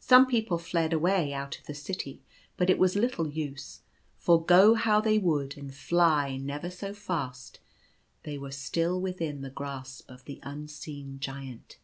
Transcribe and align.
Some 0.00 0.26
people 0.26 0.56
fled 0.56 0.94
away 0.94 1.34
out 1.34 1.58
of 1.58 1.66
the 1.66 1.74
city; 1.74 2.22
but 2.56 2.70
it 2.70 2.78
was 2.78 2.96
little 2.96 3.28
use, 3.28 3.82
for 4.16 4.42
go 4.42 4.72
how 4.72 5.02
they 5.02 5.18
would 5.18 5.58
and 5.58 5.74
fly 5.74 6.38
never 6.38 6.70
so 6.70 6.94
fast 6.94 7.60
they 8.22 8.38
were 8.38 8.50
still 8.50 8.98
within 8.98 9.42
the 9.42 9.50
grasp 9.50 10.08
of 10.10 10.24
the 10.24 10.40
unseen 10.44 11.20
Giant. 11.20 11.76